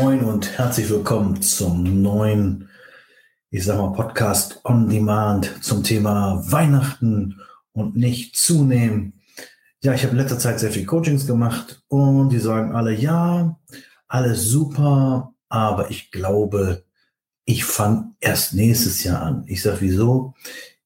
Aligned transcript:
Moin 0.00 0.22
und 0.22 0.56
herzlich 0.56 0.88
willkommen 0.90 1.42
zum 1.42 2.02
neuen, 2.02 2.68
ich 3.50 3.64
sag 3.64 3.78
mal, 3.78 3.92
Podcast 3.92 4.60
on 4.64 4.88
Demand 4.88 5.64
zum 5.64 5.82
Thema 5.82 6.40
Weihnachten 6.46 7.40
und 7.72 7.96
nicht 7.96 8.36
zunehmen. 8.36 9.14
Ja, 9.82 9.94
ich 9.94 10.04
habe 10.04 10.12
in 10.12 10.18
letzter 10.18 10.38
Zeit 10.38 10.60
sehr 10.60 10.70
viel 10.70 10.86
Coachings 10.86 11.26
gemacht 11.26 11.82
und 11.88 12.28
die 12.28 12.38
sagen 12.38 12.76
alle, 12.76 12.94
ja, 12.94 13.58
alles 14.06 14.44
super, 14.44 15.34
aber 15.48 15.90
ich 15.90 16.12
glaube, 16.12 16.84
ich 17.44 17.64
fange 17.64 18.12
erst 18.20 18.54
nächstes 18.54 19.02
Jahr 19.02 19.22
an. 19.22 19.42
Ich 19.46 19.62
sag, 19.62 19.80
wieso? 19.80 20.34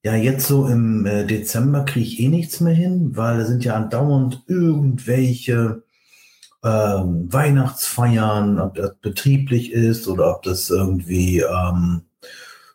Ja, 0.03 0.15
jetzt 0.15 0.47
so 0.47 0.67
im 0.67 1.05
äh, 1.05 1.27
Dezember 1.27 1.85
kriege 1.85 2.07
ich 2.07 2.19
eh 2.19 2.29
nichts 2.29 2.61
mehr 2.61 2.75
hin, 2.75 3.15
weil 3.15 3.37
da 3.37 3.45
sind 3.45 3.63
ja 3.63 3.77
andauernd 3.77 4.43
irgendwelche 4.47 5.83
ähm, 6.65 7.33
Weihnachtsfeiern, 7.33 8.61
ob 8.61 8.75
das 8.75 8.95
betrieblich 9.01 9.73
ist 9.73 10.07
oder 10.07 10.37
ob 10.37 10.43
das 10.43 10.71
irgendwie 10.71 11.41
ähm, 11.41 12.03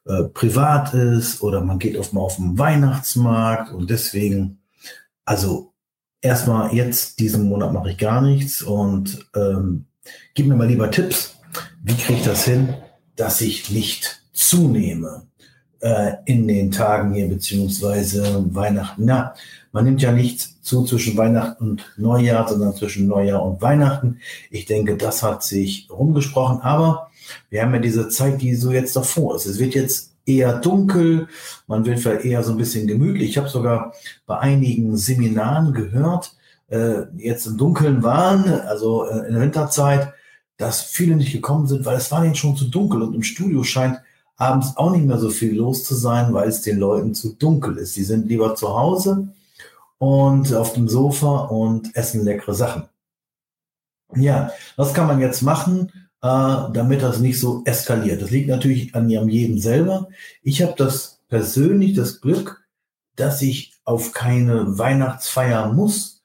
äh, 0.06 0.24
privat 0.24 0.94
ist 0.94 1.42
oder 1.42 1.62
man 1.62 1.80
geht 1.80 1.98
oft 1.98 2.14
mal 2.14 2.22
auf 2.22 2.38
den 2.38 2.58
Weihnachtsmarkt 2.58 3.74
und 3.74 3.90
deswegen, 3.90 4.60
also 5.26 5.74
erstmal 6.22 6.74
jetzt 6.74 7.20
diesen 7.20 7.48
Monat 7.48 7.74
mache 7.74 7.92
ich 7.92 7.98
gar 7.98 8.22
nichts 8.22 8.62
und 8.62 9.26
ähm, 9.36 9.86
gib 10.34 10.48
mir 10.48 10.56
mal 10.56 10.68
lieber 10.68 10.92
Tipps, 10.92 11.36
wie 11.84 11.96
kriege 11.96 12.20
ich 12.20 12.26
das 12.26 12.46
hin, 12.46 12.74
dass 13.16 13.42
ich 13.42 13.70
nicht 13.70 14.22
zunehme 14.34 15.28
äh, 15.80 16.14
in 16.26 16.48
den 16.48 16.72
Tagen 16.72 17.14
hier 17.14 17.28
beziehungsweise 17.28 18.46
Weihnachten. 18.54 19.08
Ja, 19.08 19.34
man 19.72 19.86
nimmt 19.86 20.02
ja 20.02 20.12
nicht 20.12 20.64
zu 20.66 20.84
zwischen 20.84 21.18
Weihnachten 21.18 21.72
und 21.72 21.94
Neujahr, 21.98 22.48
sondern 22.48 22.76
zwischen 22.76 23.08
Neujahr 23.08 23.44
und 23.44 23.62
Weihnachten. 23.62 24.20
Ich 24.52 24.66
denke, 24.66 24.98
das 24.98 25.24
hat 25.24 25.44
sich 25.44 25.88
rumgesprochen, 25.90 26.62
aber 26.62 27.10
wir 27.50 27.62
haben 27.62 27.74
ja 27.74 27.80
diese 27.80 28.10
Zeit, 28.10 28.42
die 28.42 28.56
so 28.56 28.72
jetzt 28.72 28.96
davor 28.96 29.36
ist. 29.36 29.46
Es 29.46 29.60
wird 29.60 29.76
jetzt 29.76 30.14
eher 30.26 30.60
dunkel, 30.60 31.28
man 31.68 31.86
wird 31.86 32.00
vielleicht 32.00 32.26
eher 32.26 32.44
so 32.44 32.52
ein 32.52 32.58
bisschen 32.58 32.88
gemütlich. 32.88 33.30
Ich 33.30 33.38
habe 33.38 33.50
sogar 33.50 33.94
bei 34.26 34.40
einigen 34.40 34.98
Seminaren 34.98 35.74
gehört, 35.74 36.34
äh, 36.68 37.04
jetzt 37.18 37.48
im 37.48 37.58
Dunkeln 37.58 38.04
waren, 38.04 38.46
also 38.46 39.06
äh, 39.06 39.28
in 39.28 39.34
der 39.34 39.42
Winterzeit, 39.42 40.14
dass 40.58 40.82
viele 40.82 41.16
nicht 41.16 41.32
gekommen 41.32 41.68
sind, 41.68 41.86
weil 41.86 41.98
es 41.98 42.12
war 42.12 42.26
ihnen 42.26 42.36
schon 42.36 42.58
zu 42.58 42.66
dunkel 42.66 43.02
und 43.02 43.14
im 43.14 43.24
Studio 43.24 43.64
scheint 43.64 44.00
abends 44.36 44.76
auch 44.76 44.92
nicht 44.92 45.06
mehr 45.06 45.18
so 45.18 45.30
viel 45.30 45.56
los 45.56 45.84
zu 45.84 45.96
sein, 45.96 46.34
weil 46.34 46.50
es 46.50 46.62
den 46.62 46.78
Leuten 46.78 47.14
zu 47.14 47.34
dunkel 47.34 47.78
ist. 47.78 47.94
Sie 47.94 48.04
sind 48.04 48.28
lieber 48.28 48.56
zu 48.56 48.70
Hause 48.70 49.30
und 49.98 50.54
auf 50.54 50.74
dem 50.74 50.88
Sofa 50.88 51.46
und 51.46 51.96
essen 51.96 52.24
leckere 52.24 52.54
Sachen. 52.54 52.90
Ja, 54.16 54.52
was 54.76 54.94
kann 54.94 55.08
man 55.08 55.20
jetzt 55.20 55.42
machen, 55.42 55.92
äh, 56.22 56.72
damit 56.74 57.02
das 57.02 57.20
nicht 57.20 57.40
so 57.40 57.64
eskaliert? 57.66 58.22
Das 58.22 58.32
liegt 58.32 58.48
natürlich 58.48 58.96
an 58.96 59.10
jedem 59.10 59.58
selber. 59.60 60.08
Ich 60.42 60.62
habe 60.62 60.76
das 60.78 61.22
persönlich 61.28 61.94
das 61.94 62.22
Glück, 62.22 62.64
dass 63.16 63.42
ich 63.42 63.74
auf 63.84 64.14
keine 64.14 64.78
Weihnachtsfeier 64.78 65.74
muss. 65.74 66.22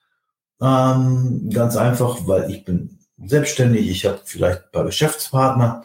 Ähm, 0.60 1.50
ganz 1.52 1.76
einfach, 1.76 2.26
weil 2.26 2.50
ich 2.50 2.64
bin 2.64 2.98
selbstständig, 3.24 3.88
ich 3.88 4.06
habe 4.06 4.20
vielleicht 4.24 4.64
ein 4.64 4.72
paar 4.72 4.84
Geschäftspartner, 4.84 5.84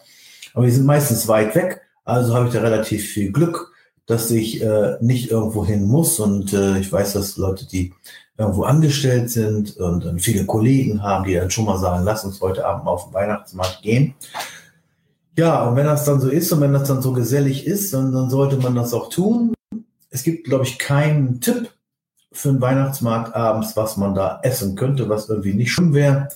aber 0.53 0.65
die 0.65 0.71
sind 0.71 0.85
meistens 0.85 1.27
weit 1.27 1.55
weg. 1.55 1.81
Also 2.03 2.35
habe 2.35 2.47
ich 2.47 2.53
da 2.53 2.61
relativ 2.61 3.09
viel 3.09 3.31
Glück 3.31 3.73
dass 4.07 4.31
ich 4.31 4.63
äh, 4.63 4.97
nicht 5.01 5.29
irgendwo 5.29 5.65
hin 5.65 5.85
muss. 5.85 6.19
Und 6.19 6.53
äh, 6.53 6.79
ich 6.79 6.91
weiß, 6.91 7.13
dass 7.13 7.37
Leute, 7.37 7.67
die 7.67 7.93
irgendwo 8.37 8.63
angestellt 8.63 9.29
sind 9.29 9.77
und 9.77 10.05
dann 10.05 10.19
viele 10.19 10.45
Kollegen 10.45 11.03
haben, 11.03 11.25
die 11.25 11.35
dann 11.35 11.51
schon 11.51 11.65
mal 11.65 11.77
sagen, 11.77 12.03
lass 12.03 12.23
uns 12.23 12.41
heute 12.41 12.65
Abend 12.65 12.85
mal 12.85 12.91
auf 12.91 13.05
den 13.05 13.13
Weihnachtsmarkt 13.13 13.81
gehen. 13.81 14.15
Ja, 15.37 15.67
und 15.67 15.75
wenn 15.75 15.85
das 15.85 16.05
dann 16.05 16.19
so 16.19 16.29
ist 16.29 16.51
und 16.51 16.61
wenn 16.61 16.73
das 16.73 16.87
dann 16.87 17.01
so 17.01 17.13
gesellig 17.13 17.67
ist, 17.67 17.93
dann, 17.93 18.11
dann 18.11 18.29
sollte 18.29 18.57
man 18.57 18.75
das 18.75 18.93
auch 18.93 19.09
tun. 19.09 19.53
Es 20.09 20.23
gibt, 20.23 20.45
glaube 20.45 20.63
ich, 20.63 20.79
keinen 20.79 21.41
Tipp 21.41 21.69
für 22.31 22.49
einen 22.49 22.61
Weihnachtsmarkt 22.61 23.35
abends, 23.35 23.75
was 23.75 23.97
man 23.97 24.15
da 24.15 24.39
essen 24.43 24.75
könnte, 24.75 25.09
was 25.09 25.29
irgendwie 25.29 25.53
nicht 25.53 25.71
schlimm 25.71 25.93
wäre 25.93 26.29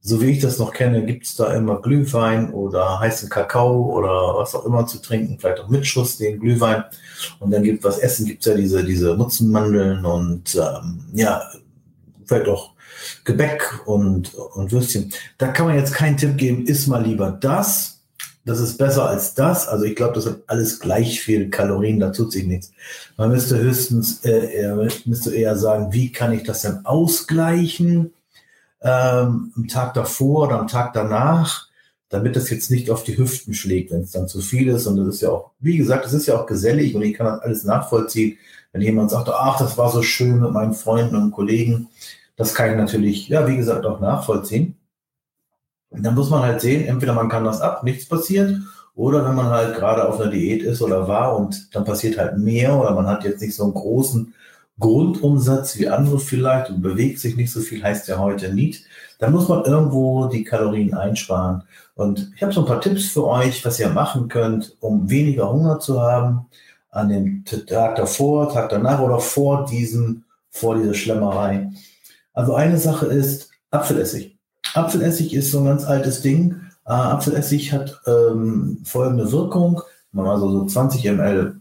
so 0.00 0.20
wie 0.20 0.30
ich 0.30 0.40
das 0.40 0.58
noch 0.58 0.72
kenne, 0.72 1.04
gibt 1.04 1.26
es 1.26 1.36
da 1.36 1.52
immer 1.54 1.82
Glühwein 1.82 2.52
oder 2.52 3.00
heißen 3.00 3.28
Kakao 3.28 3.94
oder 3.96 4.36
was 4.36 4.54
auch 4.54 4.64
immer 4.64 4.86
zu 4.86 5.02
trinken, 5.02 5.38
vielleicht 5.38 5.60
auch 5.60 5.68
mit 5.68 5.86
Schuss 5.86 6.18
den 6.18 6.38
Glühwein. 6.38 6.84
Und 7.40 7.50
dann 7.50 7.62
gibt 7.62 7.84
was 7.84 7.98
Essen, 7.98 8.26
gibt 8.26 8.46
es 8.46 8.52
ja 8.52 8.56
diese, 8.56 8.84
diese 8.84 9.16
Nutzenmandeln 9.16 10.04
und 10.04 10.54
ähm, 10.54 11.00
ja, 11.12 11.42
vielleicht 12.24 12.48
auch 12.48 12.72
Gebäck 13.24 13.82
und, 13.86 14.34
und 14.34 14.72
Würstchen. 14.72 15.12
Da 15.36 15.48
kann 15.48 15.66
man 15.66 15.76
jetzt 15.76 15.94
keinen 15.94 16.16
Tipp 16.16 16.36
geben, 16.36 16.66
isst 16.66 16.88
mal 16.88 17.04
lieber 17.04 17.30
das. 17.30 18.00
Das 18.44 18.60
ist 18.60 18.78
besser 18.78 19.06
als 19.06 19.34
das. 19.34 19.68
Also 19.68 19.84
ich 19.84 19.94
glaube, 19.94 20.14
das 20.14 20.26
hat 20.26 20.38
alles 20.46 20.80
gleich 20.80 21.20
viel 21.20 21.50
Kalorien, 21.50 22.00
da 22.00 22.10
tut 22.10 22.32
sich 22.32 22.46
nichts. 22.46 22.72
Man 23.18 23.30
müsste 23.30 23.58
höchstens, 23.58 24.24
äh, 24.24 24.88
müsste 25.04 25.34
eher 25.34 25.56
sagen, 25.56 25.92
wie 25.92 26.12
kann 26.12 26.32
ich 26.32 26.44
das 26.44 26.62
denn 26.62 26.86
ausgleichen? 26.86 28.12
Ähm, 28.82 29.52
am 29.56 29.68
Tag 29.68 29.94
davor 29.94 30.46
oder 30.46 30.60
am 30.60 30.68
Tag 30.68 30.92
danach, 30.92 31.68
damit 32.08 32.36
das 32.36 32.50
jetzt 32.50 32.70
nicht 32.70 32.90
auf 32.90 33.04
die 33.04 33.18
Hüften 33.18 33.54
schlägt, 33.54 33.90
wenn 33.90 34.02
es 34.02 34.12
dann 34.12 34.28
zu 34.28 34.40
viel 34.40 34.68
ist. 34.68 34.86
Und 34.86 34.96
das 34.96 35.08
ist 35.08 35.20
ja 35.20 35.30
auch, 35.30 35.50
wie 35.60 35.76
gesagt, 35.76 36.04
das 36.04 36.14
ist 36.14 36.26
ja 36.26 36.40
auch 36.40 36.46
gesellig 36.46 36.94
und 36.94 37.02
ich 37.02 37.14
kann 37.14 37.26
das 37.26 37.40
alles 37.40 37.64
nachvollziehen. 37.64 38.38
Wenn 38.72 38.82
jemand 38.82 39.10
sagt, 39.10 39.28
ach, 39.28 39.58
das 39.58 39.78
war 39.78 39.90
so 39.90 40.02
schön 40.02 40.40
mit 40.40 40.52
meinen 40.52 40.74
Freunden 40.74 41.16
und 41.16 41.32
Kollegen, 41.32 41.88
das 42.36 42.54
kann 42.54 42.70
ich 42.70 42.76
natürlich, 42.76 43.28
ja, 43.28 43.46
wie 43.48 43.56
gesagt, 43.56 43.84
auch 43.84 44.00
nachvollziehen. 44.00 44.76
Und 45.90 46.02
dann 46.02 46.14
muss 46.14 46.30
man 46.30 46.42
halt 46.42 46.60
sehen, 46.60 46.86
entweder 46.86 47.14
man 47.14 47.28
kann 47.28 47.44
das 47.44 47.60
ab, 47.60 47.82
nichts 47.82 48.06
passiert, 48.06 48.56
oder 48.94 49.24
wenn 49.24 49.36
man 49.36 49.46
halt 49.46 49.76
gerade 49.76 50.08
auf 50.08 50.20
einer 50.20 50.30
Diät 50.30 50.62
ist 50.62 50.82
oder 50.82 51.06
war 51.06 51.36
und 51.36 51.74
dann 51.74 51.84
passiert 51.84 52.18
halt 52.18 52.36
mehr 52.36 52.74
oder 52.76 52.92
man 52.94 53.06
hat 53.06 53.22
jetzt 53.22 53.40
nicht 53.40 53.54
so 53.54 53.62
einen 53.62 53.74
großen 53.74 54.34
Grundumsatz 54.80 55.78
wie 55.78 55.88
andere 55.88 56.18
vielleicht 56.18 56.70
und 56.70 56.82
bewegt 56.82 57.18
sich 57.18 57.36
nicht 57.36 57.52
so 57.52 57.60
viel, 57.60 57.82
heißt 57.82 58.08
ja 58.08 58.18
heute 58.18 58.54
nicht. 58.54 58.84
Da 59.18 59.28
muss 59.30 59.48
man 59.48 59.64
irgendwo 59.64 60.26
die 60.26 60.44
Kalorien 60.44 60.94
einsparen. 60.94 61.64
Und 61.94 62.30
ich 62.36 62.42
habe 62.42 62.52
so 62.52 62.60
ein 62.60 62.66
paar 62.66 62.80
Tipps 62.80 63.06
für 63.06 63.26
euch, 63.26 63.64
was 63.64 63.80
ihr 63.80 63.88
machen 63.88 64.28
könnt, 64.28 64.76
um 64.80 65.10
weniger 65.10 65.52
Hunger 65.52 65.80
zu 65.80 66.00
haben 66.00 66.46
an 66.90 67.08
dem 67.08 67.44
Tag 67.44 67.96
davor, 67.96 68.52
Tag 68.52 68.68
danach 68.70 69.00
oder 69.00 69.18
vor 69.18 69.66
diesem, 69.66 70.24
vor 70.50 70.76
dieser 70.76 70.94
Schlemmerei. 70.94 71.70
Also 72.32 72.54
eine 72.54 72.78
Sache 72.78 73.06
ist 73.06 73.50
Apfelessig. 73.70 74.38
Apfelessig 74.74 75.34
ist 75.34 75.50
so 75.50 75.58
ein 75.58 75.64
ganz 75.64 75.84
altes 75.84 76.22
Ding. 76.22 76.60
Äh, 76.86 76.92
Apfelessig 76.92 77.72
hat 77.72 78.00
ähm, 78.06 78.78
folgende 78.84 79.30
Wirkung. 79.32 79.82
Wenn 80.12 80.24
man 80.24 80.34
also 80.34 80.50
so 80.50 80.64
20 80.64 81.04
ml 81.04 81.60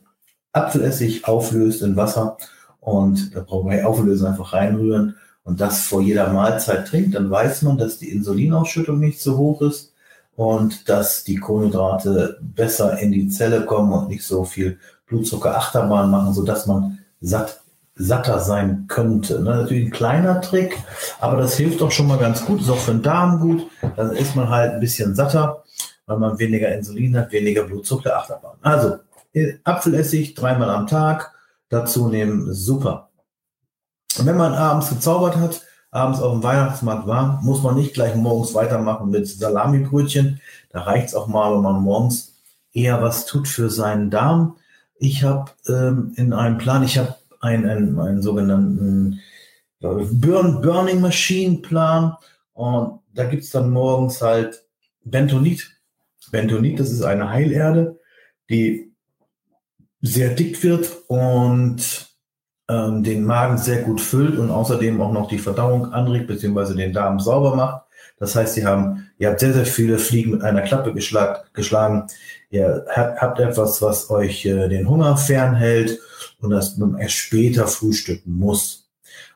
Apfelessig 0.54 1.28
auflöst 1.28 1.82
in 1.82 1.96
Wasser 1.96 2.38
und 2.88 3.36
da 3.36 3.42
brauchen 3.42 3.70
wir 3.70 3.86
auflösen, 3.86 4.28
einfach 4.28 4.54
reinrühren 4.54 5.18
und 5.44 5.60
das 5.60 5.84
vor 5.84 6.02
jeder 6.02 6.32
Mahlzeit 6.32 6.88
trinkt, 6.88 7.16
dann 7.16 7.30
weiß 7.30 7.64
man, 7.64 7.78
dass 7.78 7.98
die 7.98 8.10
Insulinausschüttung 8.10 8.98
nicht 8.98 9.20
so 9.20 9.36
hoch 9.36 9.62
ist 9.62 9.92
und 10.38 10.88
dass 10.88 11.26
die 11.26 11.36
Kohlenhydrate 11.36 12.40
besser 12.40 12.98
in 13.00 13.12
die 13.12 13.28
Zelle 13.28 13.66
kommen 13.66 13.92
und 13.92 14.08
nicht 14.08 14.24
so 14.24 14.46
viel 14.46 14.80
Blutzucker-Achterbahn 15.08 16.10
machen, 16.10 16.34
sodass 16.34 16.66
man 16.66 17.00
satt, 17.20 17.60
satter 17.96 18.40
sein 18.40 18.86
könnte. 18.88 19.42
Ne? 19.42 19.58
Natürlich 19.58 19.88
ein 19.88 19.92
kleiner 19.92 20.40
Trick, 20.40 20.78
aber 21.20 21.42
das 21.42 21.58
hilft 21.58 21.82
doch 21.82 21.92
schon 21.92 22.08
mal 22.08 22.20
ganz 22.20 22.46
gut, 22.46 22.62
ist 22.62 22.70
auch 22.70 22.78
für 22.78 22.92
den 22.92 23.02
Darm 23.02 23.42
gut. 23.42 23.68
Dann 23.98 24.12
ist 24.12 24.34
man 24.38 24.48
halt 24.48 24.76
ein 24.76 24.80
bisschen 24.80 25.14
satter, 25.14 25.62
weil 26.06 26.20
man 26.20 26.40
weniger 26.40 26.74
Insulin 26.74 27.18
hat, 27.18 27.34
weniger 27.34 27.64
Blutzucker-Achterbahn. 27.64 28.56
Also 28.62 29.00
Apfelessig 29.66 30.36
dreimal 30.36 30.70
am 30.70 30.88
Tag 30.88 31.34
dazu 31.70 32.08
nehmen, 32.08 32.54
super. 32.54 33.10
Wenn 34.18 34.38
man 34.38 34.54
abends 34.54 34.90
gezaubert 34.90 35.36
hat, 35.38 35.62
abends 35.92 36.22
auf 36.22 36.34
dem 36.34 36.44
Weihnachtsmarkt 36.44 37.08
war, 37.08 37.42
muss 37.44 37.64
man 37.64 37.76
nicht 37.76 37.94
gleich 37.94 38.16
morgens 38.16 38.54
weitermachen 38.54 39.10
mit 39.10 39.28
Salamibrötchen. 39.28 40.42
Da 40.72 40.82
reicht 40.82 41.10
es 41.10 41.16
auch 41.16 41.28
mal, 41.28 41.54
wenn 41.54 41.62
man 41.62 41.82
morgens 41.82 42.36
eher 42.74 43.02
was 43.02 43.26
tut 43.26 43.48
für 43.48 43.70
seinen 43.70 44.10
Darm. 44.10 44.58
Ich 44.96 45.24
habe 45.24 45.52
ähm, 45.68 46.14
in 46.16 46.34
einem 46.34 46.58
Plan, 46.58 46.84
ich 46.84 46.98
habe 46.98 47.16
einen, 47.40 47.70
einen, 47.70 48.00
einen 48.00 48.22
sogenannten 48.22 49.20
Burn, 49.80 50.62
Burning 50.62 51.02
Machine 51.02 51.58
Plan 51.58 52.16
und 52.54 53.00
da 53.14 53.26
gibt 53.26 53.44
es 53.44 53.52
dann 53.52 53.70
morgens 53.70 54.22
halt 54.22 54.64
Bentonit. 55.04 55.72
Bentonit, 56.32 56.80
das 56.80 56.92
ist 56.92 57.04
eine 57.04 57.30
Heilerde, 57.30 58.00
die 58.50 58.92
sehr 60.02 60.30
dick 60.30 60.64
wird 60.64 60.92
und 61.08 62.08
ähm, 62.70 63.04
den 63.04 63.24
Magen 63.24 63.58
sehr 63.58 63.82
gut 63.84 64.02
füllt 64.02 64.38
und 64.38 64.52
außerdem 64.52 65.02
auch 65.02 65.12
noch 65.12 65.28
die 65.28 65.40
Verdauung 65.40 65.94
anregt 65.94 66.28
bzw. 66.28 66.76
den 66.76 66.94
Darm 66.94 67.20
sauber 67.20 67.56
macht. 67.56 67.84
Das 68.20 68.36
heißt, 68.36 68.56
Sie 68.56 68.66
haben, 68.66 69.10
ihr 69.18 69.30
habt 69.30 69.40
sehr, 69.40 69.54
sehr 69.54 69.66
viele 69.66 70.00
Fliegen 70.00 70.32
mit 70.32 70.42
einer 70.42 70.62
Klappe 70.62 70.94
geschlag, 70.94 71.54
geschlagen. 71.54 72.08
Ihr 72.50 72.86
habt 72.90 73.40
etwas, 73.40 73.82
was 73.82 74.10
euch 74.10 74.46
äh, 74.46 74.68
den 74.70 74.90
Hunger 74.90 75.18
fernhält 75.18 76.00
und 76.40 76.50
das 76.50 76.78
man 76.78 76.98
erst 76.98 77.16
später 77.16 77.68
frühstücken 77.68 78.34
muss. 78.34 78.90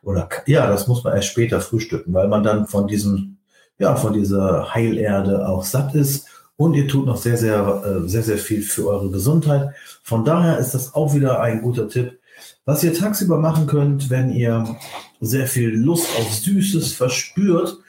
Oder 0.04 0.28
ja, 0.48 0.68
das 0.68 0.88
muss 0.88 1.04
man 1.04 1.16
erst 1.16 1.28
später 1.28 1.62
frühstücken, 1.62 2.14
weil 2.14 2.28
man 2.28 2.44
dann 2.44 2.68
von 2.68 2.88
diesem 2.88 3.38
ja, 3.82 3.96
von 3.96 4.14
dieser 4.14 4.74
Heilerde 4.74 5.48
auch 5.48 5.64
satt 5.64 5.96
ist. 5.96 6.28
Und 6.62 6.76
ihr 6.76 6.88
tut 6.88 7.08
noch 7.08 7.18
sehr, 7.18 7.38
sehr, 7.38 7.82
äh, 7.84 8.08
sehr, 8.08 8.22
sehr 8.22 8.38
viel 8.38 8.62
für 8.62 8.86
eure 8.88 9.10
Gesundheit. 9.10 9.74
Von 10.04 10.24
daher 10.24 10.60
ist 10.60 10.76
das 10.76 10.94
auch 10.94 11.16
wieder 11.16 11.42
ein 11.42 11.64
guter 11.64 11.90
Tipp. 11.90 12.20
Was 12.66 12.84
ihr 12.84 12.94
tagsüber 12.94 13.40
machen 13.40 13.66
könnt, 13.66 14.12
wenn 14.12 14.32
ihr 14.32 14.78
sehr 15.20 15.48
viel 15.48 15.70
Lust 15.70 16.06
auf 16.20 16.32
Süßes 16.32 16.94
verspürt, 16.94 17.80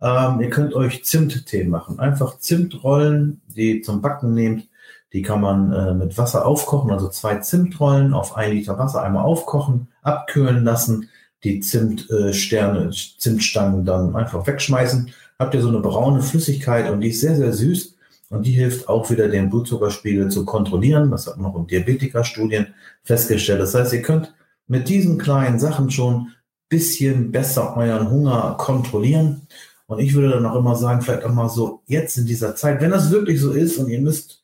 ähm, 0.00 0.40
ihr 0.40 0.48
könnt 0.48 0.72
euch 0.72 1.04
Zimttee 1.04 1.64
machen. 1.64 1.98
Einfach 1.98 2.38
Zimtrollen, 2.38 3.42
die 3.46 3.82
zum 3.82 4.00
Backen 4.00 4.32
nehmt. 4.32 4.68
Die 5.12 5.20
kann 5.20 5.42
man 5.42 5.70
äh, 5.74 5.92
mit 5.92 6.16
Wasser 6.16 6.46
aufkochen, 6.46 6.92
also 6.92 7.10
zwei 7.10 7.36
Zimtrollen 7.36 8.14
auf 8.14 8.38
ein 8.38 8.52
Liter 8.52 8.78
Wasser 8.78 9.02
einmal 9.02 9.24
aufkochen, 9.24 9.88
abkühlen 10.00 10.64
lassen, 10.64 11.10
die 11.44 11.60
Zimtsterne, 11.60 12.86
äh, 12.86 12.90
Zimtstangen 13.18 13.84
dann 13.84 14.16
einfach 14.16 14.46
wegschmeißen. 14.46 15.10
Habt 15.38 15.52
ihr 15.52 15.60
so 15.60 15.68
eine 15.68 15.80
braune 15.80 16.22
Flüssigkeit 16.22 16.90
und 16.90 17.02
die 17.02 17.10
ist 17.10 17.20
sehr, 17.20 17.36
sehr 17.36 17.52
süß. 17.52 17.94
Und 18.30 18.46
die 18.46 18.52
hilft 18.52 18.88
auch 18.88 19.10
wieder, 19.10 19.28
den 19.28 19.50
Blutzuckerspiegel 19.50 20.30
zu 20.30 20.44
kontrollieren. 20.44 21.10
Das 21.10 21.26
hat 21.26 21.36
man 21.36 21.52
auch 21.52 21.56
in 21.56 21.66
Diabetikerstudien 21.66 22.74
festgestellt. 23.02 23.60
Das 23.60 23.74
heißt, 23.74 23.92
ihr 23.92 24.02
könnt 24.02 24.34
mit 24.66 24.88
diesen 24.88 25.18
kleinen 25.18 25.58
Sachen 25.58 25.90
schon 25.90 26.32
bisschen 26.68 27.30
besser 27.30 27.76
euren 27.76 28.10
Hunger 28.10 28.56
kontrollieren. 28.58 29.46
Und 29.86 29.98
ich 29.98 30.14
würde 30.14 30.30
dann 30.30 30.46
auch 30.46 30.56
immer 30.56 30.74
sagen, 30.76 31.02
vielleicht 31.02 31.24
auch 31.24 31.32
mal 31.32 31.48
so 31.48 31.82
jetzt 31.86 32.16
in 32.16 32.26
dieser 32.26 32.56
Zeit, 32.56 32.80
wenn 32.80 32.90
das 32.90 33.10
wirklich 33.10 33.40
so 33.40 33.52
ist 33.52 33.78
und 33.78 33.88
ihr 33.88 34.00
müsst 34.00 34.42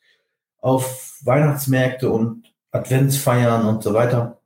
auf 0.59 1.19
Weihnachtsmärkte 1.23 2.11
und 2.11 2.45
Adventsfeiern 2.71 3.67
und 3.67 3.83
so 3.83 3.95
weiter, 3.95 4.39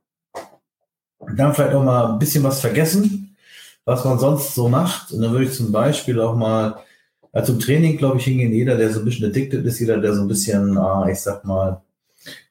dann 1.35 1.53
vielleicht 1.53 1.73
auch 1.73 1.83
mal 1.83 2.13
ein 2.13 2.19
bisschen 2.19 2.43
was 2.43 2.61
vergessen, 2.61 3.35
was 3.83 4.05
man 4.05 4.19
sonst 4.19 4.55
so 4.55 4.69
macht. 4.69 5.11
Und 5.11 5.21
dann 5.21 5.31
würde 5.31 5.45
ich 5.45 5.53
zum 5.53 5.71
Beispiel 5.71 6.19
auch 6.19 6.35
mal 6.35 6.79
ja, 7.35 7.43
zum 7.43 7.59
Training, 7.59 7.97
glaube 7.97 8.17
ich, 8.17 8.23
hingehen 8.23 8.53
jeder, 8.53 8.77
der 8.77 8.91
so 8.91 8.99
ein 8.99 9.05
bisschen 9.05 9.29
addicted 9.29 9.65
ist, 9.65 9.79
jeder, 9.79 9.97
der 9.97 10.13
so 10.13 10.21
ein 10.21 10.27
bisschen, 10.27 10.77
ah, 10.77 11.07
ich 11.11 11.19
sag 11.19 11.43
mal, 11.43 11.81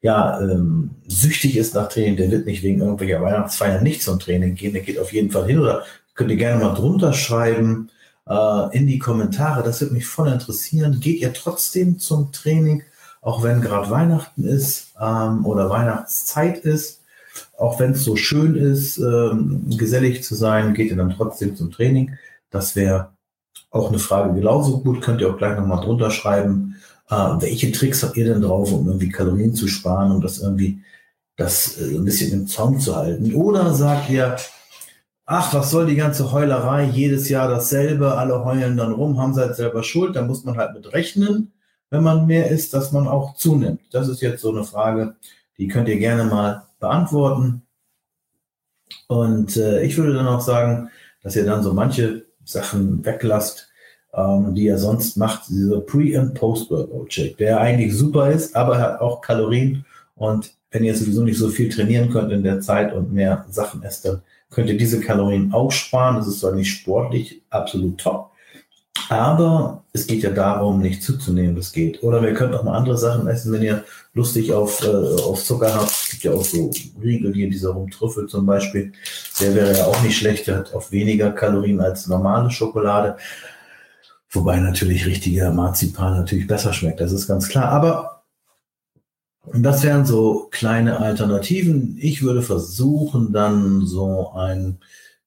ja, 0.02 0.40
ähm, 0.40 0.90
süchtig 1.08 1.56
ist 1.56 1.74
nach 1.74 1.88
Training, 1.88 2.16
der 2.16 2.30
wird 2.30 2.46
nicht 2.46 2.62
wegen 2.62 2.80
irgendwelcher 2.80 3.22
Weihnachtsfeiern 3.22 3.82
nicht 3.82 4.02
zum 4.02 4.20
Training 4.20 4.54
gehen, 4.54 4.74
der 4.74 4.82
geht 4.82 4.98
auf 4.98 5.12
jeden 5.12 5.30
Fall 5.30 5.46
hin 5.46 5.58
oder 5.58 5.84
könnt 6.14 6.30
ihr 6.30 6.36
gerne 6.36 6.62
mal 6.62 6.74
drunter 6.74 7.12
schreiben 7.14 7.90
äh, 8.28 8.76
in 8.76 8.86
die 8.86 8.98
Kommentare, 8.98 9.62
das 9.62 9.80
würde 9.80 9.94
mich 9.94 10.06
voll 10.06 10.28
interessieren. 10.28 11.00
Geht 11.00 11.20
ihr 11.20 11.32
trotzdem 11.32 11.98
zum 11.98 12.30
Training, 12.32 12.82
auch 13.22 13.42
wenn 13.42 13.62
gerade 13.62 13.90
Weihnachten 13.90 14.44
ist 14.44 14.92
ähm, 15.00 15.46
oder 15.46 15.70
Weihnachtszeit 15.70 16.58
ist? 16.58 17.00
Auch 17.56 17.80
wenn 17.80 17.92
es 17.92 18.04
so 18.04 18.16
schön 18.16 18.54
ist, 18.54 18.98
ähm, 18.98 19.64
gesellig 19.76 20.22
zu 20.22 20.34
sein, 20.34 20.74
geht 20.74 20.90
ihr 20.90 20.96
dann 20.96 21.10
trotzdem 21.10 21.56
zum 21.56 21.72
Training? 21.72 22.16
Das 22.50 22.76
wäre 22.76 23.13
auch 23.74 23.88
eine 23.88 23.98
Frage 23.98 24.34
genauso 24.34 24.80
gut, 24.80 25.02
könnt 25.02 25.20
ihr 25.20 25.28
auch 25.28 25.36
gleich 25.36 25.58
nochmal 25.58 25.84
drunter 25.84 26.10
schreiben. 26.10 26.76
Äh, 27.10 27.14
welche 27.14 27.72
Tricks 27.72 28.02
habt 28.02 28.16
ihr 28.16 28.24
denn 28.24 28.40
drauf, 28.40 28.72
um 28.72 28.86
irgendwie 28.86 29.08
Kalorien 29.08 29.54
zu 29.54 29.66
sparen, 29.66 30.12
um 30.12 30.20
das 30.20 30.38
irgendwie 30.38 30.80
das 31.36 31.78
äh, 31.78 31.96
ein 31.96 32.04
bisschen 32.04 32.32
im 32.32 32.46
Zaum 32.46 32.78
zu 32.78 32.94
halten? 32.94 33.34
Oder 33.34 33.74
sagt 33.74 34.10
ihr, 34.10 34.36
ach, 35.26 35.52
was 35.52 35.72
soll 35.72 35.86
die 35.86 35.96
ganze 35.96 36.30
Heulerei, 36.30 36.84
jedes 36.84 37.28
Jahr 37.28 37.48
dasselbe, 37.48 38.16
alle 38.16 38.44
heulen 38.44 38.76
dann 38.76 38.92
rum, 38.92 39.18
haben 39.18 39.34
seid 39.34 39.56
selber 39.56 39.82
schuld, 39.82 40.14
da 40.14 40.22
muss 40.22 40.44
man 40.44 40.56
halt 40.56 40.74
mit 40.74 40.92
rechnen, 40.92 41.52
wenn 41.90 42.04
man 42.04 42.26
mehr 42.26 42.50
isst, 42.50 42.74
dass 42.74 42.92
man 42.92 43.08
auch 43.08 43.34
zunimmt. 43.34 43.80
Das 43.90 44.06
ist 44.06 44.22
jetzt 44.22 44.40
so 44.40 44.50
eine 44.50 44.62
Frage, 44.62 45.16
die 45.58 45.66
könnt 45.66 45.88
ihr 45.88 45.98
gerne 45.98 46.24
mal 46.24 46.62
beantworten. 46.78 47.62
Und 49.08 49.56
äh, 49.56 49.82
ich 49.82 49.96
würde 49.96 50.14
dann 50.14 50.28
auch 50.28 50.40
sagen, 50.40 50.90
dass 51.24 51.34
ihr 51.34 51.44
dann 51.44 51.64
so 51.64 51.72
manche 51.72 52.24
Sachen 52.44 53.04
weglasst, 53.04 53.68
ähm, 54.14 54.54
die 54.54 54.68
er 54.68 54.78
sonst 54.78 55.16
macht, 55.16 55.48
dieser 55.48 55.80
Pre- 55.80 56.20
und 56.20 56.34
Post-Workout-Check, 56.34 57.36
der 57.38 57.60
eigentlich 57.60 57.96
super 57.96 58.30
ist, 58.30 58.54
aber 58.54 58.78
hat 58.78 59.00
auch 59.00 59.20
Kalorien. 59.20 59.84
Und 60.16 60.52
wenn 60.70 60.84
ihr 60.84 60.94
sowieso 60.94 61.22
nicht 61.22 61.38
so 61.38 61.48
viel 61.48 61.68
trainieren 61.68 62.10
könnt 62.10 62.32
in 62.32 62.42
der 62.42 62.60
Zeit 62.60 62.92
und 62.92 63.12
mehr 63.12 63.44
Sachen 63.50 63.82
esst, 63.82 64.04
dann 64.04 64.22
könnt 64.50 64.68
ihr 64.68 64.76
diese 64.76 65.00
Kalorien 65.00 65.52
auch 65.52 65.70
sparen. 65.70 66.16
Das 66.16 66.28
ist 66.28 66.40
zwar 66.40 66.52
nicht 66.52 66.70
sportlich 66.70 67.42
absolut 67.50 67.98
top, 67.98 68.30
aber 69.08 69.84
es 69.92 70.06
geht 70.06 70.22
ja 70.22 70.30
darum, 70.30 70.80
nicht 70.80 71.02
zuzunehmen, 71.02 71.54
das 71.56 71.72
geht. 71.72 72.02
Oder 72.02 72.22
wir 72.22 72.34
können 72.34 72.54
auch 72.54 72.64
mal 72.64 72.76
andere 72.76 72.98
Sachen 72.98 73.26
essen, 73.28 73.52
wenn 73.52 73.62
ihr 73.62 73.84
lustig 74.12 74.52
auf, 74.52 74.82
äh, 74.82 75.22
auf 75.22 75.44
Zucker 75.44 75.74
habt. 75.74 75.90
Es 75.90 76.08
gibt 76.10 76.24
ja 76.24 76.32
auch 76.32 76.44
so 76.44 76.70
Riegel 77.02 77.34
hier, 77.34 77.48
dieser 77.48 77.70
Rumtrüffel 77.70 78.26
zum 78.26 78.46
Beispiel. 78.46 78.92
Der 79.40 79.54
wäre 79.54 79.76
ja 79.76 79.84
auch 79.84 80.00
nicht 80.02 80.16
schlecht, 80.16 80.46
der 80.46 80.58
hat 80.58 80.74
auch 80.74 80.90
weniger 80.90 81.30
Kalorien 81.30 81.80
als 81.80 82.06
normale 82.06 82.50
Schokolade. 82.50 83.16
Wobei 84.30 84.58
natürlich 84.58 85.06
richtiger 85.06 85.52
Marzipan 85.52 86.16
natürlich 86.16 86.46
besser 86.46 86.72
schmeckt, 86.72 87.00
das 87.00 87.12
ist 87.12 87.28
ganz 87.28 87.48
klar. 87.48 87.68
Aber 87.68 88.24
das 89.52 89.82
wären 89.82 90.06
so 90.06 90.48
kleine 90.50 90.98
Alternativen. 90.98 91.98
Ich 92.00 92.22
würde 92.22 92.42
versuchen, 92.42 93.32
dann 93.32 93.86
so 93.86 94.32
ein 94.32 94.78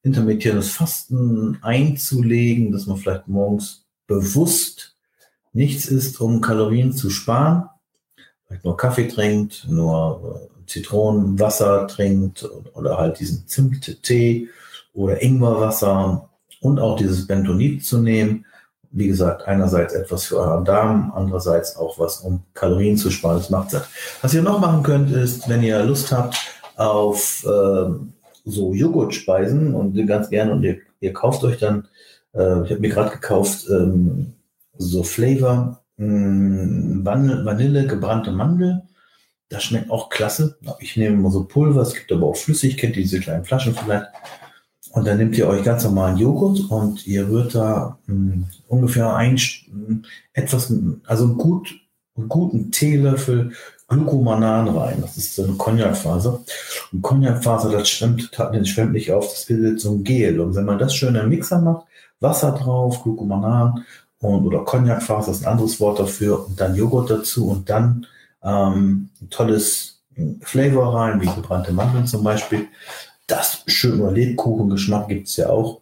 intermittierendes 0.07 0.71
Fasten 0.71 1.59
einzulegen, 1.61 2.71
dass 2.71 2.87
man 2.87 2.97
vielleicht 2.97 3.27
morgens 3.27 3.85
bewusst 4.07 4.95
nichts 5.53 5.85
isst, 5.85 6.21
um 6.21 6.41
Kalorien 6.41 6.93
zu 6.93 7.09
sparen. 7.09 7.69
Vielleicht 8.45 8.63
nur 8.63 8.77
Kaffee 8.77 9.07
trinkt, 9.07 9.67
nur 9.69 10.49
äh, 10.63 10.67
Zitronenwasser 10.67 11.87
trinkt 11.87 12.49
oder 12.73 12.97
halt 12.97 13.19
diesen 13.19 13.47
Zimttee 13.47 14.49
oder 14.93 15.21
Ingwerwasser 15.21 16.29
und 16.61 16.79
auch 16.79 16.95
dieses 16.95 17.27
Bentonit 17.27 17.85
zu 17.85 17.99
nehmen. 17.99 18.45
Wie 18.91 19.07
gesagt, 19.07 19.45
einerseits 19.47 19.93
etwas 19.93 20.25
für 20.25 20.37
euren 20.37 20.63
Darm, 20.63 21.11
andererseits 21.13 21.75
auch 21.75 21.99
was, 21.99 22.21
um 22.21 22.43
Kalorien 22.53 22.95
zu 22.95 23.11
sparen. 23.11 23.37
Das 23.37 23.49
macht 23.49 23.71
satt. 23.71 23.87
Was 24.21 24.33
ihr 24.33 24.41
noch 24.41 24.59
machen 24.59 24.83
könnt, 24.83 25.11
ist, 25.11 25.49
wenn 25.49 25.61
ihr 25.61 25.83
Lust 25.83 26.11
habt 26.13 26.37
auf 26.77 27.45
äh, 27.45 27.89
so 28.47 28.73
Joghurtspeisen 28.73 29.75
und 29.75 30.07
ganz 30.07 30.29
gerne 30.29 30.53
und 30.53 30.63
ihr, 30.63 30.77
ihr 31.01 31.13
kauft 31.13 31.43
euch 31.43 31.57
dann, 31.57 31.87
äh, 32.33 32.63
ich 32.63 32.71
habe 32.71 32.79
mir 32.79 32.89
gerade 32.89 33.11
gekauft, 33.11 33.67
ähm, 33.69 34.33
so 34.77 35.03
Flavor, 35.03 35.83
mh, 35.97 36.05
hm, 36.07 37.05
Vanille, 37.05 37.87
gebrannte 37.87 38.31
Mandel. 38.31 38.83
Das 39.49 39.63
schmeckt 39.63 39.89
auch 39.89 40.09
klasse. 40.09 40.57
Ich 40.79 40.97
nehme 40.97 41.15
immer 41.15 41.31
so 41.31 41.45
Pulver, 41.45 41.81
es 41.81 41.93
gibt 41.93 42.11
aber 42.11 42.27
auch 42.27 42.35
flüssig, 42.35 42.77
kennt 42.77 42.97
ihr 42.97 43.03
diese 43.03 43.19
kleinen 43.19 43.45
Flaschen 43.45 43.75
vielleicht. 43.75 44.07
Und 44.91 45.05
dann 45.05 45.17
nehmt 45.17 45.37
ihr 45.37 45.47
euch 45.47 45.63
ganz 45.63 45.83
normalen 45.83 46.17
Joghurt 46.17 46.59
und 46.69 47.05
ihr 47.05 47.27
rührt 47.27 47.55
da 47.55 47.99
mh, 48.07 48.33
hm, 48.33 48.45
ungefähr 48.67 49.15
ein, 49.15 49.35
mh, 49.35 49.99
etwas, 50.33 50.73
also 51.05 51.35
gut, 51.35 51.75
einen 52.15 52.29
guten 52.29 52.71
Teelöffel 52.71 53.51
Glucomanan 53.87 54.67
rein. 54.67 55.01
Das 55.01 55.17
ist 55.17 55.35
so 55.35 55.43
eine 55.43 55.53
Cognacfaser. 55.53 56.41
Und 56.91 57.01
Cognacfaser, 57.01 57.71
das 57.71 57.89
schwemmt, 57.89 58.31
das 58.37 58.67
schwemmt 58.67 58.93
nicht 58.93 59.11
auf, 59.11 59.29
das 59.29 59.45
bildet 59.45 59.79
so 59.79 59.93
ein 59.93 60.03
Gel. 60.03 60.39
Und 60.39 60.55
wenn 60.55 60.65
man 60.65 60.77
das 60.77 60.93
schön 60.93 61.15
im 61.15 61.29
Mixer 61.29 61.59
macht, 61.59 61.85
Wasser 62.19 62.51
drauf, 62.51 63.03
Glucomanan 63.03 63.85
und, 64.19 64.45
oder 64.45 64.59
Cognacfaser 64.65 65.31
ist 65.31 65.43
ein 65.43 65.51
anderes 65.51 65.79
Wort 65.79 65.99
dafür 65.99 66.47
und 66.47 66.59
dann 66.59 66.75
Joghurt 66.75 67.09
dazu 67.09 67.47
und 67.49 67.69
dann 67.69 68.05
ähm, 68.43 69.09
ein 69.21 69.29
tolles 69.29 70.01
Flavor 70.41 70.95
rein, 70.95 71.21
wie 71.21 71.27
gebrannte 71.27 71.71
Mandeln 71.71 72.07
zum 72.07 72.23
Beispiel. 72.23 72.67
Das 73.27 73.63
schön 73.67 74.01
oder 74.01 74.11
Lebkuchengeschmack 74.11 75.07
gibt 75.07 75.27
es 75.27 75.37
ja 75.37 75.49
auch. 75.49 75.81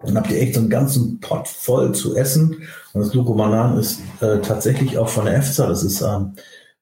Dann 0.00 0.16
habt 0.16 0.30
ihr 0.30 0.40
echt 0.40 0.54
so 0.54 0.60
einen 0.60 0.70
ganzen 0.70 1.20
Pot 1.20 1.48
voll 1.48 1.92
zu 1.92 2.16
essen. 2.16 2.62
Und 2.92 3.00
das 3.00 3.10
Glucomanan 3.10 3.78
ist 3.78 4.00
äh, 4.20 4.40
tatsächlich 4.40 4.98
auch 4.98 5.08
von 5.08 5.26
der 5.26 5.36
EFSA, 5.36 5.66
das 5.66 5.82
ist 5.82 6.02
ähm, 6.02 6.34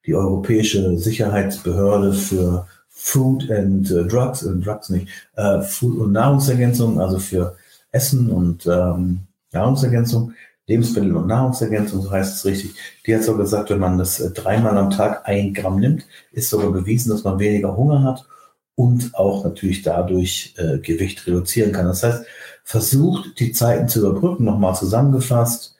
die 0.05 0.15
Europäische 0.15 0.97
Sicherheitsbehörde 0.97 2.13
für 2.13 2.67
Food 2.89 3.49
and 3.51 3.89
uh, 3.91 4.03
Drugs, 4.03 4.43
äh, 4.43 4.55
Drugs 4.55 4.89
nicht, 4.89 5.07
äh, 5.35 5.61
Food 5.61 5.97
und 5.99 6.11
Nahrungsergänzung, 6.11 6.99
also 6.99 7.19
für 7.19 7.55
Essen 7.91 8.29
und 8.29 8.65
ähm, 8.65 9.21
Nahrungsergänzung, 9.51 10.33
Lebensmittel 10.67 11.15
und 11.15 11.27
Nahrungsergänzung, 11.27 12.01
so 12.01 12.11
heißt 12.11 12.37
es 12.37 12.45
richtig. 12.45 12.75
Die 13.05 13.13
hat 13.13 13.23
sogar 13.23 13.43
gesagt, 13.43 13.69
wenn 13.69 13.79
man 13.79 13.97
das 13.97 14.19
äh, 14.19 14.31
dreimal 14.31 14.77
am 14.77 14.89
Tag 14.89 15.27
ein 15.27 15.53
Gramm 15.53 15.79
nimmt, 15.79 16.05
ist 16.31 16.49
sogar 16.49 16.71
bewiesen, 16.71 17.09
dass 17.09 17.23
man 17.23 17.39
weniger 17.39 17.75
Hunger 17.75 18.03
hat 18.03 18.25
und 18.75 19.13
auch 19.15 19.43
natürlich 19.43 19.81
dadurch 19.81 20.53
äh, 20.57 20.79
Gewicht 20.79 21.27
reduzieren 21.27 21.71
kann. 21.71 21.85
Das 21.85 22.03
heißt, 22.03 22.25
versucht 22.63 23.39
die 23.39 23.51
Zeiten 23.51 23.87
zu 23.89 23.99
überbrücken, 23.99 24.45
nochmal 24.45 24.75
zusammengefasst, 24.75 25.75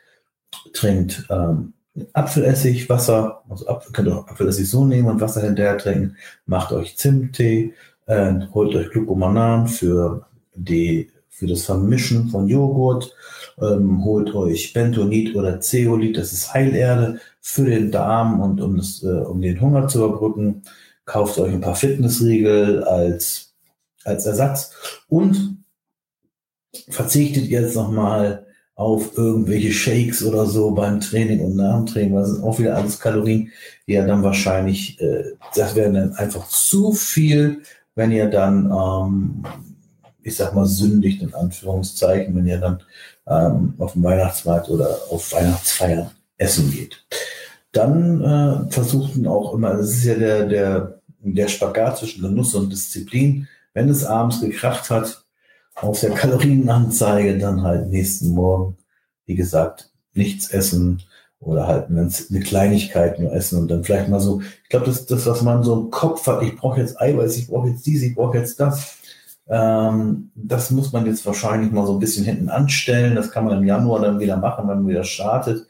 trinkt 0.74 1.26
ähm, 1.30 1.74
Apfelessig, 2.14 2.90
Wasser, 2.90 3.44
also 3.50 3.68
Apfel, 3.68 3.92
könnt 3.92 4.08
ihr 4.08 4.18
auch 4.18 4.28
Apfelessig 4.28 4.68
so 4.68 4.86
nehmen 4.86 5.08
und 5.08 5.22
Wasser 5.22 5.42
hinterher 5.42 5.78
trinken. 5.78 6.18
Macht 6.46 6.72
euch 6.72 6.98
Zimttee, 6.98 7.74
äh, 8.08 8.34
holt 8.54 8.76
euch 8.76 8.90
Glucomanan 8.90 9.68
für 9.68 10.26
die, 10.56 11.12
für 11.30 11.46
das 11.46 11.66
Vermischen 11.66 12.30
von 12.30 12.48
Joghurt, 12.48 13.16
ähm, 13.62 14.04
holt 14.04 14.34
euch 14.34 14.74
Bentonit 14.74 15.36
oder 15.36 15.60
Zeolit, 15.62 16.18
das 16.18 16.34
ist 16.34 16.54
Heilerde 16.54 17.20
für 17.42 17.66
den 17.66 17.92
Darm 17.92 18.40
und 18.42 18.60
um, 18.60 18.78
das, 18.78 19.04
äh, 19.04 19.08
um 19.08 19.42
den 19.42 19.62
Hunger 19.62 19.88
zu 19.88 20.00
überbrücken. 20.04 20.64
Kauft 21.06 21.38
euch 21.38 21.54
ein 21.54 21.62
paar 21.62 21.76
Fitnessriegel 21.76 22.84
als, 22.86 23.54
als 24.04 24.26
Ersatz 24.26 24.72
und 25.10 25.64
verzichtet 26.90 27.46
jetzt 27.46 27.76
nochmal 27.76 28.48
auf 28.76 29.18
irgendwelche 29.18 29.72
Shakes 29.72 30.24
oder 30.24 30.46
so 30.46 30.72
beim 30.72 31.00
Training 31.00 31.42
und 31.42 31.56
nach 31.56 31.78
dem 31.78 31.86
Training. 31.86 32.16
Das 32.16 32.30
sind 32.30 32.44
auch 32.44 32.58
wieder 32.60 32.76
alles 32.76 33.00
Kalorien, 33.00 33.52
die 33.88 33.94
ja 33.94 34.06
dann 34.06 34.24
wahrscheinlich, 34.24 35.00
äh, 35.00 35.24
das 35.56 35.76
wäre 35.76 35.92
dann 35.92 36.14
einfach 36.14 36.48
zu 36.48 36.92
viel, 36.94 37.62
wenn 37.96 38.12
ihr 38.12 38.28
dann, 38.28 38.72
ähm, 38.72 39.44
ich 40.24 40.36
sag 40.36 40.56
mal, 40.56 40.66
sündigt 40.66 41.22
in 41.22 41.34
Anführungszeichen, 41.34 42.36
wenn 42.36 42.48
ihr 42.48 42.60
dann 42.60 42.82
ähm, 43.28 43.76
auf 43.78 43.94
dem 43.94 44.04
Weihnachtsmarkt 44.04 44.70
oder 44.70 44.98
auf 45.10 45.32
Weihnachtsfeiern 45.32 46.10
essen 46.38 46.72
geht. 46.72 47.06
Dann 47.72 48.22
äh, 48.22 48.72
versuchten 48.72 49.28
auch 49.28 49.54
immer, 49.54 49.76
das 49.76 49.92
ist 49.92 50.06
ja 50.06 50.16
der, 50.16 50.46
der, 50.46 51.02
der 51.20 51.48
Spagat 51.48 52.00
zwischen 52.00 52.22
Genuss 52.22 52.56
und 52.56 52.72
Disziplin, 52.72 53.48
wenn 53.74 53.90
es 53.90 54.04
abends 54.04 54.42
gekracht 54.42 54.90
hat, 54.90 55.23
auf 55.76 56.00
der 56.00 56.12
Kalorienanzeige 56.12 57.38
dann 57.38 57.64
halt 57.64 57.90
nächsten 57.90 58.30
Morgen, 58.32 58.78
wie 59.26 59.36
gesagt, 59.36 59.92
nichts 60.14 60.50
essen 60.50 61.02
oder 61.40 61.68
halt 61.68 61.90
eine 61.90 62.40
Kleinigkeit 62.40 63.20
nur 63.20 63.34
essen 63.34 63.60
und 63.60 63.68
dann 63.70 63.84
vielleicht 63.84 64.10
mal 64.10 64.20
so, 64.20 64.42
ich 64.42 64.70
glaube, 64.70 64.86
das, 64.86 65.06
das, 65.06 65.26
was 65.26 65.42
man 65.42 65.64
so 65.64 65.74
im 65.74 65.90
Kopf 65.90 66.26
hat, 66.28 66.42
ich 66.42 66.56
brauche 66.56 66.80
jetzt 66.80 67.00
Eiweiß, 67.02 67.38
ich 67.38 67.48
brauche 67.48 67.70
jetzt 67.70 67.86
dies, 67.86 68.02
ich 68.02 68.16
brauche 68.16 68.38
jetzt 68.38 68.60
das, 68.60 68.98
ähm, 69.48 70.32
das 70.36 70.72
muss 70.72 70.92
man 70.94 71.06
jetzt 71.06 71.26
wahrscheinlich 71.26 71.72
mal 71.72 71.86
so 71.86 71.94
ein 71.94 72.00
bisschen 72.00 72.26
hinten 72.26 72.50
anstellen. 72.50 73.16
Das 73.16 73.32
kann 73.32 73.46
man 73.46 73.58
im 73.58 73.68
Januar 73.68 74.02
dann 74.02 74.20
wieder 74.20 74.38
machen, 74.38 74.68
wenn 74.68 74.78
man 74.78 74.88
wieder 74.88 75.04
startet. 75.04 75.68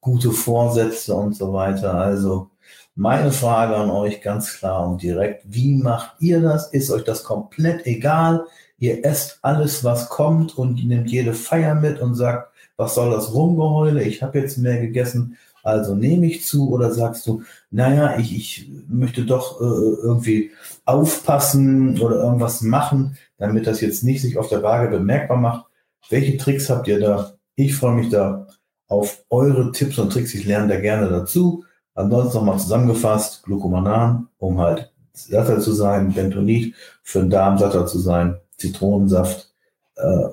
Gute 0.00 0.30
Vorsätze 0.30 1.14
und 1.14 1.34
so 1.34 1.52
weiter. 1.52 1.94
Also 1.94 2.50
meine 2.94 3.32
Frage 3.32 3.76
an 3.76 3.90
euch 3.90 4.22
ganz 4.22 4.54
klar 4.58 4.88
und 4.88 5.02
direkt, 5.02 5.42
wie 5.46 5.74
macht 5.74 6.12
ihr 6.20 6.40
das? 6.40 6.72
Ist 6.72 6.90
euch 6.90 7.04
das 7.04 7.24
komplett 7.24 7.86
egal? 7.86 8.46
Ihr 8.78 9.04
esst 9.04 9.38
alles, 9.42 9.84
was 9.84 10.08
kommt 10.08 10.56
und 10.58 10.84
nehmt 10.86 11.10
jede 11.10 11.32
Feier 11.32 11.74
mit 11.74 12.00
und 12.00 12.14
sagt, 12.14 12.52
was 12.76 12.94
soll 12.94 13.10
das 13.10 13.32
Rumgeheule? 13.32 14.02
Ich 14.02 14.22
habe 14.22 14.38
jetzt 14.38 14.58
mehr 14.58 14.80
gegessen, 14.80 15.38
also 15.62 15.94
nehme 15.94 16.26
ich 16.26 16.44
zu 16.44 16.70
oder 16.70 16.92
sagst 16.92 17.26
du, 17.26 17.42
naja, 17.70 18.18
ich, 18.18 18.36
ich 18.36 18.70
möchte 18.88 19.24
doch 19.24 19.60
äh, 19.60 19.64
irgendwie 19.64 20.52
aufpassen 20.84 22.00
oder 22.00 22.16
irgendwas 22.22 22.62
machen, 22.62 23.16
damit 23.38 23.66
das 23.66 23.80
jetzt 23.80 24.04
nicht 24.04 24.22
sich 24.22 24.38
auf 24.38 24.48
der 24.48 24.62
Waage 24.62 24.88
bemerkbar 24.88 25.38
macht. 25.38 25.66
Welche 26.08 26.36
Tricks 26.36 26.70
habt 26.70 26.86
ihr 26.86 27.00
da? 27.00 27.32
Ich 27.56 27.74
freue 27.74 27.96
mich 27.96 28.10
da 28.10 28.46
auf 28.88 29.24
eure 29.30 29.72
Tipps 29.72 29.98
und 29.98 30.12
Tricks. 30.12 30.34
Ich 30.34 30.44
lerne 30.44 30.68
da 30.68 30.80
gerne 30.80 31.08
dazu. 31.08 31.64
Ansonsten 31.94 32.38
nochmal 32.38 32.60
zusammengefasst, 32.60 33.42
Glucomanan, 33.42 34.28
um 34.38 34.60
halt 34.60 34.92
satter 35.14 35.60
zu 35.60 35.72
sein, 35.72 36.12
Bentonit 36.12 36.74
für 37.02 37.20
den 37.20 37.30
Darm 37.30 37.58
satter 37.58 37.86
zu 37.86 37.98
sein, 37.98 38.36
Zitronensaft 38.56 39.52
äh, 39.96 40.28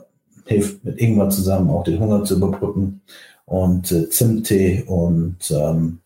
hilft 0.45 0.83
mit 0.83 0.99
Ingwer 0.99 1.29
zusammen 1.29 1.69
auch 1.69 1.83
den 1.83 1.99
Hunger 1.99 2.23
zu 2.23 2.35
überbrücken 2.35 3.01
und 3.45 3.91
äh, 3.91 4.09
Zimttee 4.09 4.83
und 4.83 5.51
ähm, 5.51 5.99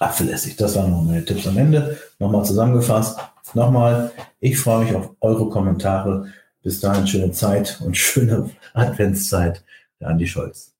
Apfelessig. 0.00 0.56
Das 0.56 0.76
waren 0.76 0.90
noch 0.90 1.02
meine 1.02 1.24
Tipps 1.24 1.46
am 1.46 1.56
Ende. 1.56 1.98
Nochmal 2.18 2.44
zusammengefasst. 2.44 3.18
Nochmal, 3.54 4.10
ich 4.40 4.58
freue 4.58 4.84
mich 4.84 4.94
auf 4.94 5.10
eure 5.20 5.48
Kommentare. 5.48 6.26
Bis 6.62 6.80
dahin 6.80 7.06
schöne 7.06 7.30
Zeit 7.30 7.80
und 7.84 7.96
schöne 7.96 8.50
Adventszeit. 8.72 9.62
Der 10.00 10.08
Andi 10.08 10.26
Scholz. 10.26 10.74